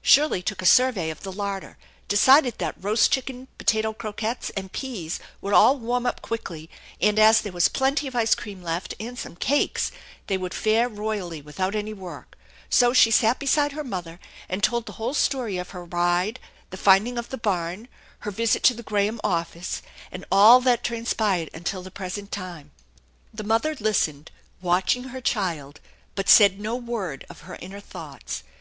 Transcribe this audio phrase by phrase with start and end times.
[0.00, 1.76] Shirley took a survey of the larder,
[2.06, 6.70] decided that roast chicken, potato croquettes, and peas would all warm up quickly,
[7.00, 9.90] and, as there was plenty of ice cream left and some cakes,
[10.28, 12.38] they would fare royally without any work;
[12.70, 15.58] so she sat 144 THE ENCHANTED BARN beside her mother and told the whole story
[15.58, 16.38] of her ride,
[16.70, 17.88] the finding of the barn,
[18.20, 22.70] her visit to the Graham office, and all that transpired until the present time.
[23.34, 24.30] The mother listened,
[24.60, 25.80] watching her child,
[26.14, 28.44] but said no wore of her inner thoughts.